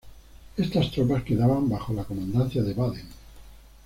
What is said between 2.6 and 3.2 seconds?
de Baden.